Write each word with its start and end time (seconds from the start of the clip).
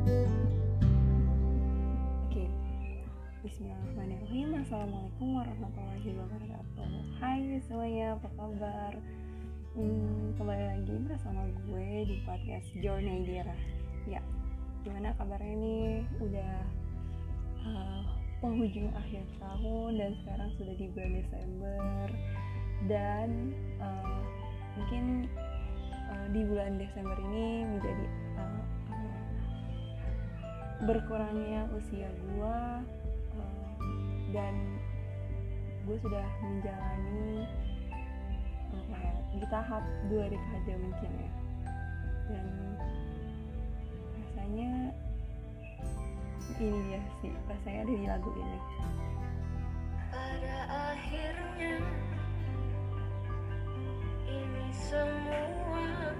Oke, 0.00 0.16
Bismillahirrahmanirrahim. 3.44 4.56
Assalamualaikum 4.64 5.28
warahmatullahi 5.36 6.16
wabarakatuh. 6.16 6.88
Hai 7.20 7.60
semuanya, 7.68 8.16
apa 8.16 8.32
kabar? 8.32 8.96
Hmm, 9.76 10.32
kembali 10.40 10.64
lagi 10.72 10.96
bersama 11.04 11.44
gue 11.52 12.08
di 12.08 12.16
podcast 12.24 12.64
Journey 12.80 13.28
Dira. 13.28 13.52
Ya, 14.08 14.24
gimana 14.88 15.12
kabarnya 15.20 15.52
nih? 15.60 16.08
Udah 16.16 16.64
uh, 17.60 18.00
penghujung 18.40 18.88
akhir 18.96 19.28
tahun 19.36 20.00
dan 20.00 20.16
sekarang 20.24 20.48
sudah 20.56 20.74
di 20.80 20.88
bulan 20.96 21.12
Desember. 21.12 22.08
Dan 22.88 23.52
uh, 23.84 24.24
mungkin 24.80 25.28
uh, 26.08 26.24
di 26.32 26.40
bulan 26.48 26.80
Desember 26.80 27.20
ini 27.20 27.68
menjadi 27.68 28.06
uh, 28.40 28.79
berkurangnya 30.88 31.68
usia 31.76 32.08
gue 32.08 32.60
uh, 33.36 33.72
dan 34.32 34.54
gue 35.84 35.96
sudah 36.00 36.24
menjalani 36.40 37.44
apa 38.70 38.96
ya 38.96 39.14
di 39.36 39.46
tahap 39.50 39.82
dua 40.08 40.24
dekade 40.30 40.72
mungkin 40.78 41.10
ya. 41.20 41.30
Dan 42.30 42.46
rasanya 44.14 44.70
ini 46.60 46.80
ya 46.94 47.02
sih 47.20 47.32
rasanya 47.50 47.80
ada 47.84 47.92
di 47.92 48.06
lagu 48.06 48.30
ini. 48.38 48.58
Pada 50.10 50.58
akhirnya 50.94 51.74
ini 54.30 54.66
semua 54.74 56.14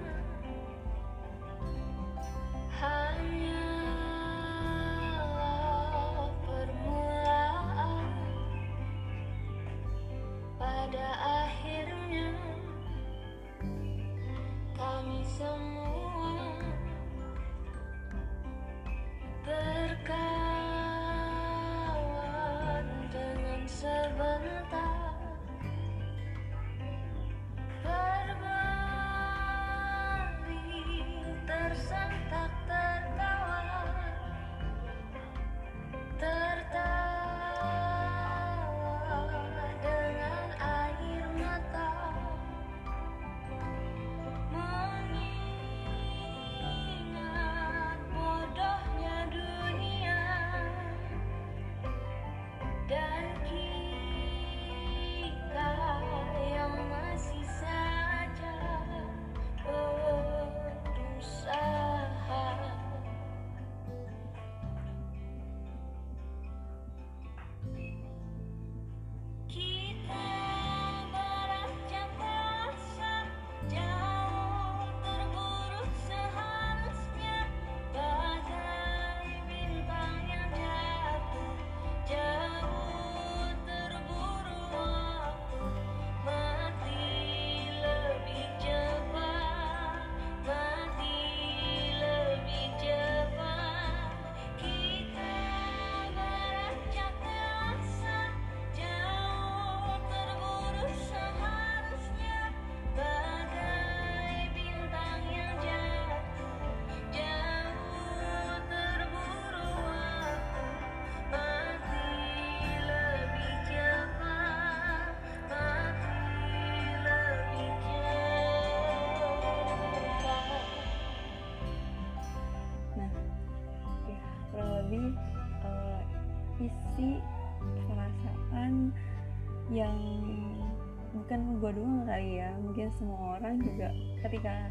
semua 132.97 133.39
orang 133.39 133.59
juga 133.61 133.89
ketika 134.27 134.69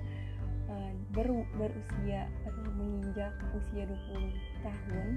uh, 0.71 0.93
berusia 1.57 2.31
atau 2.47 2.63
menginjak 2.77 3.33
usia 3.57 3.85
20 3.85 4.65
tahun 4.65 5.09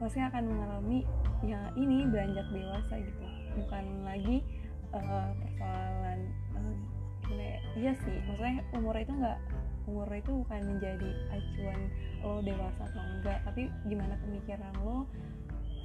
pasti 0.00 0.20
akan 0.24 0.44
mengalami 0.48 1.04
ya 1.44 1.60
ini 1.76 2.08
beranjak 2.08 2.48
dewasa 2.48 2.94
gitu 3.04 3.24
bukan 3.60 3.84
lagi 4.00 4.40
uh, 4.96 5.30
persoalan 5.36 6.20
uh, 6.56 6.76
ya? 7.36 7.58
iya 7.76 7.92
sih 8.00 8.16
maksudnya 8.24 8.64
umur 8.72 8.96
itu 8.96 9.12
nggak 9.12 9.38
umur 9.88 10.08
itu 10.14 10.30
bukan 10.44 10.60
menjadi 10.64 11.10
acuan 11.34 11.80
lo 12.24 12.40
dewasa 12.40 12.80
atau 12.88 13.02
enggak 13.18 13.38
tapi 13.44 13.68
gimana 13.90 14.14
pemikiran 14.24 14.72
lo 14.80 15.04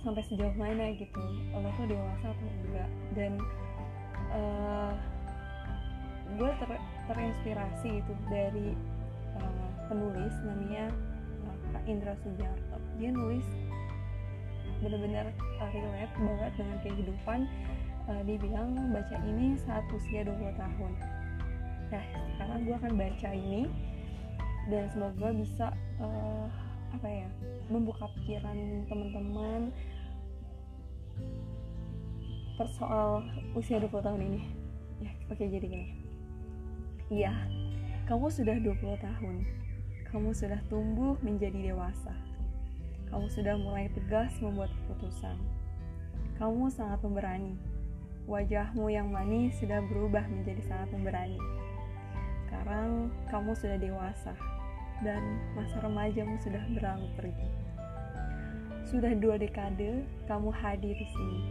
sampai 0.06 0.24
sejauh 0.30 0.56
mana 0.56 0.94
gitu 0.96 1.24
lo 1.52 1.70
tuh 1.76 1.88
dewasa 1.90 2.26
atau 2.32 2.48
enggak 2.64 2.90
dan 3.18 3.32
uh, 4.32 4.94
gue 6.36 6.52
ter 6.60 6.70
terinspirasi 7.08 7.90
itu 8.04 8.14
dari 8.28 8.76
uh, 9.40 9.68
penulis 9.88 10.36
namanya 10.44 10.92
uh, 11.48 11.58
Kak 11.72 11.84
Indra 11.88 12.14
Sujarto 12.20 12.78
dia 13.00 13.10
nulis 13.12 13.48
bener-bener 14.84 15.32
uh, 15.64 15.70
relate 15.72 16.16
banget 16.20 16.52
dengan 16.60 16.78
kehidupan 16.84 17.40
uh, 18.12 18.22
dia 18.28 18.38
bilang 18.40 18.76
baca 18.92 19.18
ini 19.24 19.56
saat 19.64 19.88
usia 19.96 20.28
20 20.28 20.60
tahun. 20.60 20.92
Nah 21.96 22.04
sekarang 22.36 22.60
gue 22.68 22.76
akan 22.76 22.94
baca 23.00 23.30
ini 23.32 23.64
dan 24.68 24.84
semoga 24.92 25.28
bisa 25.32 25.72
uh, 26.04 26.48
apa 26.92 27.08
ya 27.08 27.28
membuka 27.72 28.12
pikiran 28.20 28.88
teman-teman 28.92 29.72
persoal 32.60 33.24
usia 33.56 33.80
20 33.80 34.04
tahun 34.04 34.22
ini. 34.22 34.42
Ya 35.00 35.12
oke 35.32 35.44
jadi 35.44 35.64
gini 35.64 36.05
iya. 37.10 37.34
Kamu 38.06 38.30
sudah 38.30 38.58
20 38.62 39.02
tahun. 39.02 39.36
Kamu 40.14 40.30
sudah 40.32 40.62
tumbuh 40.70 41.18
menjadi 41.26 41.74
dewasa. 41.74 42.14
Kamu 43.10 43.28
sudah 43.30 43.58
mulai 43.58 43.90
tegas 43.94 44.34
membuat 44.42 44.70
keputusan. 44.74 45.38
Kamu 46.38 46.70
sangat 46.70 47.02
pemberani. 47.02 47.58
Wajahmu 48.26 48.90
yang 48.90 49.14
manis 49.14 49.54
sudah 49.62 49.86
berubah 49.86 50.26
menjadi 50.26 50.62
sangat 50.66 50.90
pemberani. 50.90 51.38
Sekarang 52.46 53.14
kamu 53.30 53.54
sudah 53.54 53.78
dewasa 53.78 54.34
dan 55.04 55.22
masa 55.54 55.78
remajamu 55.84 56.40
sudah 56.42 56.64
berlalu 56.72 57.08
pergi. 57.20 57.50
Sudah 58.86 59.12
dua 59.18 59.36
dekade 59.42 60.06
kamu 60.30 60.50
hadir 60.54 60.94
di 60.94 61.08
sini, 61.10 61.42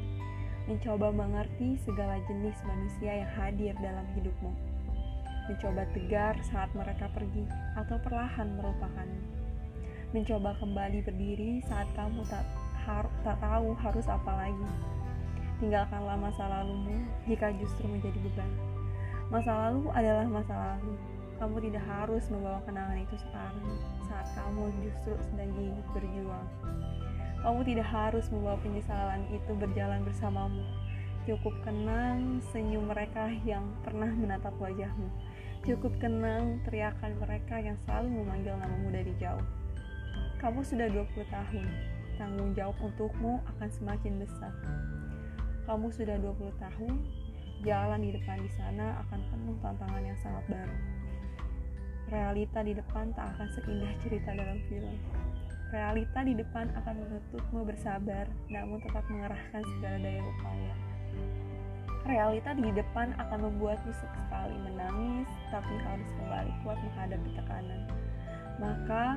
mencoba 0.71 1.11
mengerti 1.11 1.77
segala 1.83 2.23
jenis 2.25 2.57
manusia 2.65 3.23
yang 3.27 3.31
hadir 3.37 3.75
dalam 3.83 4.07
hidupmu, 4.17 4.53
mencoba 5.45 5.85
tegar 5.93 6.35
saat 6.41 6.73
mereka 6.73 7.09
pergi 7.13 7.45
atau 7.77 8.01
perlahan 8.01 8.57
melupakanmu, 8.57 9.25
mencoba 10.17 10.57
kembali 10.57 11.05
berdiri 11.05 11.61
saat 11.69 11.89
kamu 11.93 12.25
tak 12.31 12.47
har 12.85 13.09
tak 13.25 13.37
tahu 13.41 13.73
harus 13.77 14.07
apa 14.09 14.33
lagi. 14.33 14.69
Tinggalkanlah 15.61 16.17
masa 16.21 16.45
lalumu 16.49 17.05
jika 17.25 17.53
justru 17.57 17.89
menjadi 17.89 18.19
beban. 18.21 18.51
Masa 19.33 19.53
lalu 19.69 19.89
adalah 19.93 20.27
masa 20.29 20.55
lalu. 20.55 20.95
kamu 21.35 21.67
tidak 21.67 21.83
harus 21.83 22.25
membawa 22.31 22.63
kenangan 22.63 22.95
itu 22.95 23.19
sekarang 23.19 23.75
saat 24.07 24.23
kamu 24.39 24.71
justru 24.87 25.19
sedang 25.19 25.51
hidup 25.59 25.87
berjuang. 25.91 26.49
Kamu 27.43 27.61
tidak 27.67 27.89
harus 27.91 28.25
membawa 28.31 28.55
penyesalan 28.63 29.27
itu 29.35 29.53
berjalan 29.59 30.01
bersamamu. 30.07 30.63
Cukup 31.27 31.53
kenang 31.67 32.39
senyum 32.55 32.87
mereka 32.87 33.35
yang 33.43 33.67
pernah 33.83 34.09
menatap 34.15 34.55
wajahmu. 34.63 35.11
Cukup 35.65 35.97
kenang 35.97 36.61
teriakan 36.69 37.17
mereka 37.25 37.57
yang 37.57 37.73
selalu 37.89 38.21
memanggil 38.21 38.53
namamu 38.53 38.93
dari 38.93 39.17
jauh. 39.17 39.41
Kamu 40.37 40.61
sudah 40.61 40.93
20 40.93 41.25
tahun. 41.33 41.65
Tanggung 42.21 42.53
jawab 42.53 42.77
untukmu 42.85 43.41
akan 43.49 43.69
semakin 43.73 44.21
besar. 44.21 44.53
Kamu 45.65 45.89
sudah 45.89 46.21
20 46.21 46.53
tahun. 46.61 47.01
Jalan 47.65 48.05
di 48.05 48.13
depan 48.13 48.45
di 48.45 48.51
sana 48.53 49.01
akan 49.09 49.21
penuh 49.33 49.57
tantangan 49.65 50.05
yang 50.05 50.19
sangat 50.21 50.45
baru. 50.53 50.79
Realita 52.13 52.61
di 52.61 52.77
depan 52.77 53.17
tak 53.17 53.33
akan 53.33 53.49
seindah 53.57 53.93
cerita 54.05 54.37
dalam 54.37 54.61
film. 54.69 55.01
Realita 55.73 56.29
di 56.29 56.37
depan 56.37 56.77
akan 56.77 56.95
menuntutmu 57.09 57.65
bersabar, 57.65 58.29
namun 58.53 58.85
tetap 58.85 59.09
mengerahkan 59.09 59.65
segala 59.65 59.97
daya 59.97 60.21
upaya. 60.29 60.75
Realita 62.05 62.53
di 62.53 62.69
depan 62.69 63.17
akan 63.17 63.39
membuatmu 63.49 63.93
sekali 63.97 64.57
menangis, 64.61 65.25
tapi 65.49 65.73
harus 65.89 66.09
kembali 66.21 66.53
kuat 66.61 66.77
menghadapi 66.85 67.31
tekanan. 67.33 67.81
Maka, 68.61 69.17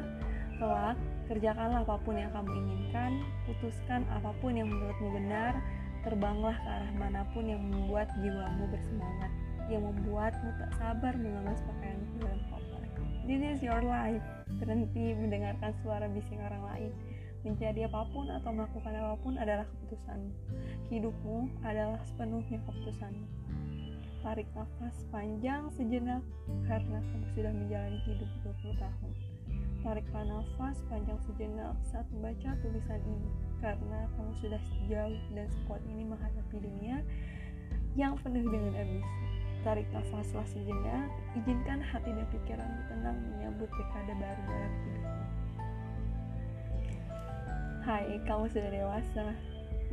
kelak, 0.56 0.98
kerjakanlah 1.28 1.84
apa 1.84 2.00
pun 2.08 2.16
yang 2.16 2.32
kamu 2.32 2.48
inginkan, 2.48 3.12
putuskan 3.44 4.08
apa 4.08 4.32
pun 4.40 4.56
yang 4.56 4.72
menurutmu 4.72 5.20
benar, 5.20 5.60
terbanglah 6.08 6.56
ke 6.56 6.70
arah 6.72 6.92
mana 6.96 7.28
pun 7.36 7.44
yang 7.52 7.60
membuat 7.60 8.08
jiwamu 8.24 8.64
bersemangat, 8.72 9.32
yang 9.68 9.84
membuatmu 9.84 10.50
tak 10.56 10.72
sabar 10.80 11.12
mengemas 11.20 11.60
pakaian 11.68 12.00
dalam 12.24 12.40
koper. 12.48 12.84
This 13.28 13.44
is 13.44 13.60
your 13.60 13.84
life. 13.84 14.24
Berhenti 14.64 15.12
mendengarkan 15.12 15.76
suara 15.84 16.08
bising 16.08 16.40
orang 16.40 16.64
lain. 16.72 16.92
Menjadi 17.46 17.86
apa 17.86 18.08
pun 18.10 18.26
atau 18.30 18.50
melakukan 18.54 18.94
apa 18.94 19.16
pun 19.22 19.34
adalah 19.38 19.66
keputusanmu. 19.66 20.34
Hidupmu 20.90 21.38
adalah 21.62 22.02
sepenuhnya 22.08 22.58
keputusanmu. 22.66 23.28
Tarik 24.26 24.50
nafas 24.58 25.06
panjang 25.14 25.70
sejenak 25.78 26.26
karena 26.66 27.00
kamu 27.00 27.26
sudah 27.38 27.54
menjalani 27.54 28.00
hidup 28.04 28.30
20 28.44 28.82
tahun. 28.82 29.14
Tariklah 29.86 30.26
nafas 30.26 30.82
panjang 30.90 31.16
sejenak 31.24 31.78
saat 31.86 32.04
membaca 32.12 32.58
tulisan 32.60 33.00
ini 33.08 33.30
karena 33.62 34.10
kamu 34.18 34.32
sudah 34.42 34.62
sejauh 34.74 35.22
dan 35.32 35.48
sekuat 35.48 35.80
ini 35.88 36.04
menghadapi 36.04 36.58
dunia 36.60 37.06
yang 37.94 38.18
penuh 38.20 38.44
dengan 38.52 38.74
ambisi. 38.74 39.16
Tarik 39.62 39.88
nafaslah 39.94 40.48
sejenak, 40.50 41.08
izinkan 41.38 41.80
hati 41.80 42.10
dan 42.10 42.28
pikiranmu 42.34 42.82
tenang 42.90 43.18
menyambut 43.32 43.70
dekade 43.70 44.14
baru 44.18 44.42
dalam 44.50 44.74
hidupmu. 44.82 45.17
Hai, 47.88 48.20
kamu 48.28 48.52
sudah 48.52 48.68
dewasa. 48.68 49.32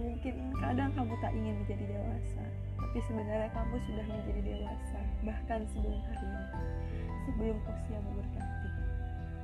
Mungkin 0.02 0.34
kadang 0.58 0.90
kamu 0.98 1.14
tak 1.22 1.30
ingin 1.30 1.62
menjadi 1.62 1.94
dewasa, 1.94 2.42
tapi 2.74 2.98
sebenarnya 3.06 3.46
kamu 3.54 3.78
sudah 3.86 4.04
menjadi 4.10 4.40
dewasa, 4.50 4.98
bahkan 5.22 5.62
sebelum 5.70 6.02
hari 6.02 6.26
ini, 6.26 6.44
sebelum 7.22 7.56
usiamu 7.62 8.10
berganti. 8.18 8.68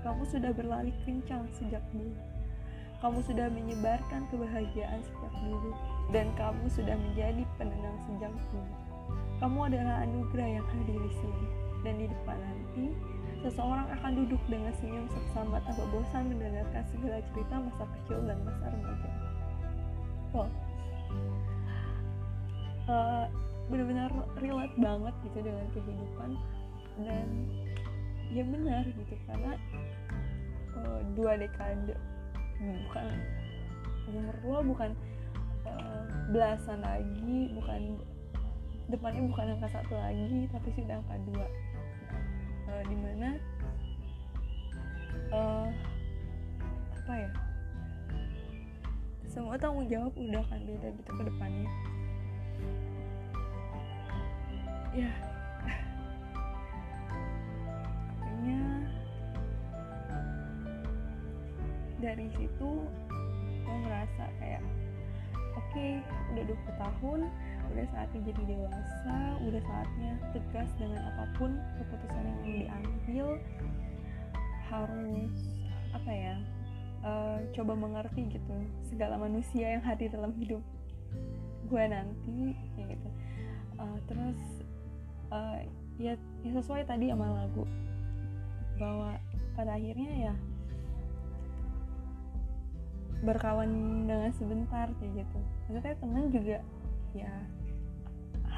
Kamu 0.02 0.22
sudah 0.26 0.50
berlari 0.50 0.90
kencang 1.06 1.46
sejak 1.54 1.78
dulu. 1.94 2.10
Kamu 2.98 3.22
sudah 3.22 3.46
menyebarkan 3.54 4.26
kebahagiaan 4.34 4.98
sejak 4.98 5.32
dulu, 5.46 5.70
dan 6.10 6.26
kamu 6.34 6.66
sudah 6.74 6.98
menjadi 6.98 7.46
penenang 7.54 8.02
sejak 8.02 8.34
dulu. 8.50 8.74
Kamu 9.38 9.58
adalah 9.70 10.02
anugerah 10.02 10.58
yang 10.58 10.66
hadir 10.74 10.98
di 10.98 11.12
sini, 11.22 11.46
dan 11.86 12.02
di 12.02 12.10
depan 12.10 12.34
nanti, 12.42 12.98
seseorang 13.40 13.88
akan 14.00 14.12
duduk 14.24 14.42
dengan 14.52 14.72
senyum 14.80 15.08
seksama 15.08 15.60
tanpa 15.64 15.84
bosan 15.88 16.28
mendengarkan 16.28 16.84
segala 16.92 17.18
cerita 17.32 17.54
masa 17.56 17.84
kecil 17.88 18.18
dan 18.28 18.38
masa 18.44 18.64
remaja. 18.68 19.10
Wow. 20.30 20.48
Uh, 22.90 23.26
benar-benar 23.70 24.10
relate 24.42 24.76
banget 24.82 25.14
gitu 25.30 25.38
dengan 25.46 25.66
kehidupan 25.70 26.30
dan 27.06 27.26
ya 28.30 28.42
benar 28.46 28.82
gitu 28.86 29.14
karena 29.30 29.52
uh, 30.74 31.00
dua 31.14 31.38
dekade 31.38 31.94
bukan 32.60 33.06
umur 34.10 34.34
tua 34.42 34.58
bukan 34.66 34.90
uh, 35.66 36.02
belasan 36.34 36.82
lagi 36.82 37.54
bukan 37.54 37.94
depannya 38.90 39.22
bukan 39.30 39.54
angka 39.54 39.68
satu 39.70 39.94
lagi 39.94 40.50
tapi 40.50 40.68
sudah 40.74 40.98
angka 40.98 41.16
dua 41.30 41.46
uh, 42.80 42.84
di 42.88 42.96
mana 42.96 43.28
uh, 45.36 45.68
apa 46.96 47.12
ya 47.12 47.30
semua 49.28 49.60
tanggung 49.60 49.86
jawab 49.86 50.10
udah 50.16 50.40
akan 50.48 50.60
beda 50.66 50.88
gitu 50.90 51.10
ke 51.14 51.22
depannya. 51.22 51.70
Ya 54.90 55.12
kayaknya 58.18 58.60
dari 62.00 62.26
situ 62.34 62.70
gue 63.62 63.76
ngerasa 63.86 64.24
kayak 64.40 64.64
oke 65.54 65.68
okay, 65.70 66.00
udah 66.32 66.44
20 66.48 66.82
tahun 66.82 67.20
udah 67.70 67.86
saatnya 67.94 68.20
jadi 68.34 68.42
dewasa 68.56 69.18
udah 69.46 69.62
saatnya 69.62 70.12
tegas 70.34 70.70
dengan 70.76 71.00
apa 71.14 71.24
pun 71.38 71.50
keputusan 71.78 72.24
yang 72.26 72.40
diambil. 72.42 73.26
Harus 74.70 75.34
apa 75.90 76.10
ya 76.14 76.36
uh, 77.02 77.38
coba 77.54 77.72
mengerti 77.74 78.30
gitu 78.30 78.54
segala 78.86 79.18
manusia 79.18 79.74
yang 79.74 79.82
hadir 79.82 80.10
dalam 80.14 80.30
hidup 80.38 80.62
gue 81.70 81.84
nanti 81.86 82.54
kayak 82.74 82.98
gitu. 82.98 83.08
Uh, 83.78 83.98
terus 84.10 84.40
uh, 85.30 85.62
ya, 85.96 86.18
ya 86.42 86.50
sesuai 86.58 86.82
tadi 86.86 87.14
sama 87.14 87.30
lagu. 87.30 87.64
Bahwa 88.76 89.14
pada 89.54 89.78
akhirnya 89.78 90.30
ya 90.30 90.34
berkawan 93.20 93.68
dengan 94.08 94.32
sebentar 94.34 94.88
kayak 94.98 95.22
gitu. 95.22 95.38
Maksudnya 95.68 95.94
teman 96.00 96.24
juga 96.32 96.58
ya 97.12 97.32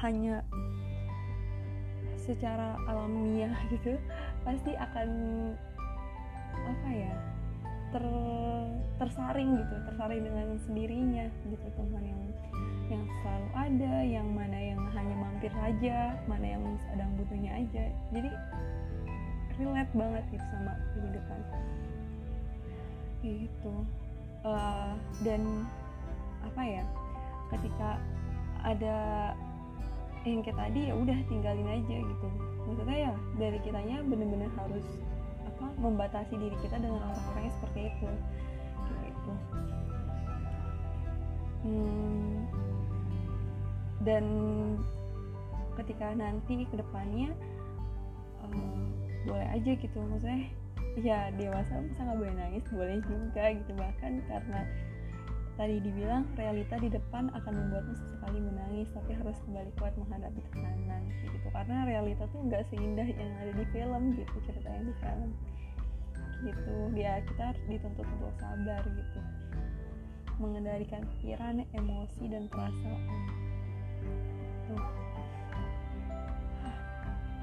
hanya 0.03 0.43
secara 2.19 2.79
alamiah 2.87 3.55
gitu 3.71 3.95
pasti 4.43 4.75
akan 4.75 5.09
apa 6.53 6.89
ya 6.91 7.13
ter 7.91 8.05
tersaring 8.99 9.59
gitu 9.59 9.75
tersaring 9.91 10.21
dengan 10.23 10.47
sendirinya 10.63 11.25
gitu 11.47 11.67
teman 11.75 12.03
yang 12.03 12.21
yang 12.91 13.03
selalu 13.23 13.49
ada 13.55 13.93
yang 14.03 14.27
mana 14.31 14.59
yang 14.59 14.81
hanya 14.91 15.15
mampir 15.17 15.51
saja 15.55 16.13
mana 16.27 16.45
yang 16.45 16.63
sedang 16.91 17.09
butuhnya 17.15 17.51
aja. 17.57 17.83
Jadi 18.11 18.29
relate 19.57 19.93
banget 19.93 20.23
gitu 20.33 20.45
sama 20.51 20.73
kehidupan. 20.93 21.39
Gitu. 23.23 23.75
Uh, 24.43 24.93
dan 25.23 25.41
apa 26.43 26.61
ya 26.67 26.83
ketika 27.55 27.95
ada 28.67 28.97
yang 30.23 30.39
kayak 30.43 30.55
tadi 30.55 30.79
ya 30.87 30.93
udah 30.95 31.17
tinggalin 31.27 31.67
aja 31.67 31.95
gitu. 31.99 32.27
Maksudnya 32.63 32.97
ya 33.11 33.13
dari 33.35 33.59
kitanya 33.59 33.99
bener-bener 34.07 34.51
harus 34.55 34.87
apa 35.43 35.65
membatasi 35.79 36.39
diri 36.39 36.55
kita 36.63 36.79
dengan 36.79 37.03
orang-orang 37.03 37.43
yang 37.51 37.55
seperti 37.59 37.79
itu. 37.91 38.09
Gitu. 39.03 39.33
Hmm, 41.63 42.43
dan 44.03 44.25
ketika 45.79 46.11
nanti 46.11 46.67
ke 46.67 46.75
depannya 46.75 47.31
uh, 48.47 48.83
boleh 49.27 49.47
aja 49.51 49.71
gitu. 49.75 49.97
Maksudnya 49.99 50.47
ya 50.99 51.31
dewasa 51.35 51.83
bisa 51.83 51.99
nggak 51.99 52.19
boleh 52.19 52.35
nangis 52.35 52.65
boleh 52.71 52.97
juga 53.03 53.43
gitu. 53.51 53.71
Bahkan 53.75 54.11
karena 54.27 54.59
tadi 55.53 55.77
dibilang 55.77 56.25
realita 56.33 56.75
di 56.81 56.89
depan 56.89 57.29
akan 57.29 57.53
membuatmu 57.53 57.93
sesekali 57.93 58.41
menangis 58.41 58.89
tapi 58.93 59.13
harus 59.13 59.37
kembali 59.45 59.71
kuat 59.77 59.93
menghadapi 60.01 60.41
tekanan 60.49 61.01
gitu. 61.21 61.47
Karena 61.53 61.77
realita 61.85 62.23
tuh 62.33 62.41
nggak 62.49 62.63
seindah 62.73 63.05
yang 63.05 63.31
ada 63.37 63.53
di 63.53 63.65
film 63.69 64.17
gitu 64.17 64.35
ceritanya 64.49 64.81
di 64.89 64.95
film. 64.97 65.29
Gitu. 66.43 66.75
Dia 66.97 67.21
kita 67.29 67.41
harus 67.53 67.63
dituntut 67.69 68.07
untuk 68.07 68.33
sabar 68.41 68.81
gitu. 68.81 69.19
Mengendalikan 70.41 71.05
pikiran 71.17 71.61
emosi 71.77 72.23
dan 72.27 72.49
perasaan. 72.49 73.21
Tuh. 74.67 74.85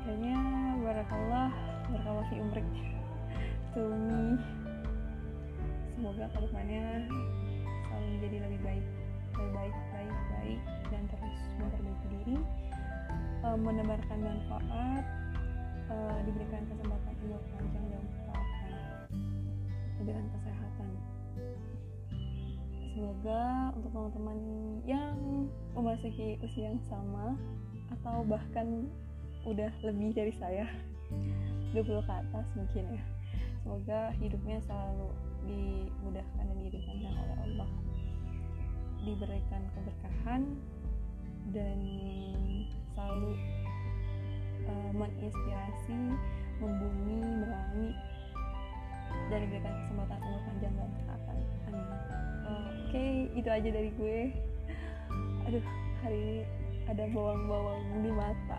Kayaknya 0.01 0.39
barakallah 0.83 1.49
barakallah 1.91 2.25
fi 2.31 2.37
umrik 2.43 2.67
me 2.67 2.81
semoga 5.95 6.27
ke 6.33 6.39
depannya 6.43 7.07
menjadi 8.11 8.37
lebih 8.47 8.61
baik 8.67 8.87
lebih 9.39 9.53
baik 9.55 9.77
baik 9.95 10.17
baik 10.35 10.61
dan 10.91 11.03
terus 11.09 11.39
memperbaiki 11.57 12.07
diri 12.11 12.37
uh, 13.47 13.57
menebarkan 13.57 14.19
manfaat 14.21 15.05
eh, 15.91 16.19
diberikan 16.27 16.63
kesempatan 16.71 17.15
umur 17.25 17.43
panjang 17.55 17.87
dan 17.91 18.05
kesehatan 18.11 18.73
diberikan 20.01 20.27
kesehatan. 20.33 20.91
Semoga 22.91 23.43
untuk 23.77 23.91
teman-teman 23.93 24.39
yang 24.89 25.17
memasuki 25.77 26.41
usia 26.43 26.73
yang 26.73 26.81
sama 26.89 27.37
atau 27.93 28.25
bahkan 28.25 28.89
udah 29.45 29.73
lebih 29.85 30.13
dari 30.13 30.33
saya 30.37 30.69
20 31.73 32.07
ke 32.07 32.13
atas 32.13 32.47
mungkin 32.55 32.85
ya 32.93 33.05
semoga 33.65 34.13
hidupnya 34.21 34.59
selalu 34.69 35.09
dimudahkan 35.49 36.50
diberikan 39.11 39.63
keberkahan 39.75 40.43
dan 41.51 41.79
selalu 42.95 43.35
uh, 44.71 44.91
menginspirasi 44.95 45.99
membumi 46.63 47.19
merangi 47.43 47.91
dan 49.27 49.39
diberikan 49.43 49.75
kesempatan 49.83 50.19
umur 50.23 50.41
panjang 50.47 50.75
dan 50.79 50.91
kesehatan 50.95 51.37
amin 51.71 51.87
Uh, 52.41 52.67
oke 52.83 53.07
itu 53.39 53.47
aja 53.47 53.69
dari 53.71 53.95
gue. 53.95 54.35
Aduh 55.47 55.63
hari 56.03 56.19
ini 56.19 56.39
ada 56.91 57.07
bawang-bawang 57.15 58.03
di 58.03 58.11
mata. 58.11 58.59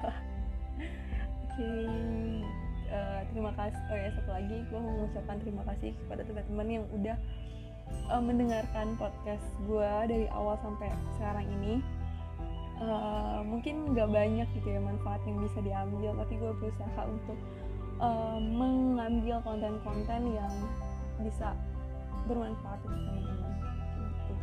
Oke 1.44 1.72
uh, 2.88 3.20
terima 3.32 3.52
kasih 3.52 3.82
oh 3.92 3.98
ya 3.98 4.08
satu 4.16 4.30
lagi 4.32 4.56
gue 4.64 4.78
mau 4.78 4.92
mengucapkan 5.02 5.36
terima 5.44 5.62
kasih 5.68 5.90
kepada 6.04 6.22
teman-teman 6.24 6.66
yang 6.68 6.84
udah 6.94 7.16
uh, 8.08 8.22
mendengarkan 8.22 8.96
podcast 8.96 9.44
gue 9.68 9.90
dari 10.08 10.26
awal 10.32 10.56
sampai 10.64 10.88
sekarang 11.16 11.46
ini 11.60 11.84
uh, 12.82 13.40
mungkin 13.44 13.92
nggak 13.92 14.08
banyak 14.08 14.48
gitu 14.58 14.68
ya 14.74 14.80
manfaat 14.80 15.20
yang 15.28 15.38
bisa 15.42 15.58
diambil 15.60 16.14
tapi 16.16 16.34
gue 16.38 16.52
berusaha 16.58 17.00
untuk 17.04 17.38
uh, 18.00 18.38
mengambil 18.40 19.42
konten-konten 19.44 20.20
yang 20.34 20.52
bisa 21.22 21.54
bermanfaat 22.30 22.78
untuk 22.86 23.00
teman-teman 23.02 23.52
gitu. 23.98 24.34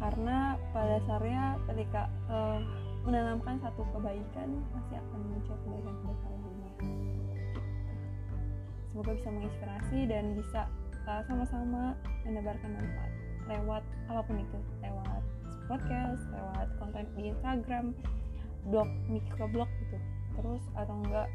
karena 0.00 0.36
pada 0.74 0.98
dasarnya 0.98 1.44
ketika 1.70 2.02
uh, 2.28 2.58
menanamkan 3.06 3.56
satu 3.64 3.86
kebaikan 3.96 4.48
pasti 4.76 4.94
akan 4.96 5.20
muncul 5.32 5.56
kebaikan-kebaikan 5.64 6.30
lainnya 6.36 6.72
semoga 8.90 9.10
bisa 9.14 9.28
menginspirasi 9.30 9.98
dan 10.10 10.24
bisa 10.34 10.66
kita 11.10 11.26
sama-sama 11.26 11.98
menebarkan 12.22 12.70
manfaat 12.70 13.10
lewat 13.50 13.82
apa 14.06 14.22
pun 14.30 14.38
itu 14.38 14.58
lewat 14.78 15.22
podcast 15.66 16.22
lewat 16.30 16.70
konten 16.78 17.02
di 17.18 17.34
Instagram 17.34 17.98
blog 18.70 18.86
mikroblog 19.10 19.66
gitu. 19.82 19.98
Terus 20.38 20.62
atau 20.78 20.94
enggak 21.02 21.26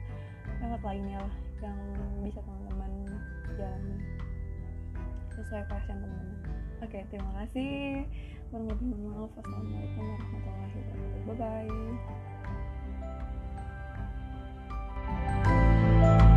lewat 0.64 0.80
lainnya 0.80 1.20
lah 1.20 1.36
yang 1.60 1.76
bisa 2.24 2.40
teman-teman 2.40 3.20
jalani 3.60 4.00
sesuai 5.36 5.68
passion 5.68 6.00
teman-teman. 6.00 6.56
Oke 6.80 7.04
terima 7.12 7.36
kasih. 7.44 8.08
Mohon 8.56 8.80
maaf. 8.80 9.28
Wassalamualaikum 9.36 10.08
warahmatullahi 10.08 10.72
wabarakatuh. 10.72 11.28
Bye 11.28 11.36
bye 16.16 16.32